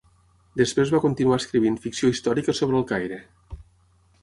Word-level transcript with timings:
Després 0.61 0.93
va 0.95 1.01
continuar 1.03 1.37
escrivint 1.41 1.77
ficció 1.85 2.11
històrica 2.15 2.57
sobre 2.61 2.81
El 2.83 2.89
Caire. 2.95 3.21